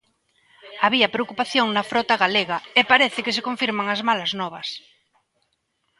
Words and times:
Había 0.85 1.13
preocupación 1.15 1.67
na 1.69 1.83
frota 1.91 2.15
galega, 2.23 2.57
e 2.79 2.81
parece 2.91 3.19
que 3.25 3.35
se 3.35 3.45
confirman 3.47 3.87
as 3.93 4.01
malas 4.07 4.31
novas. 4.41 4.67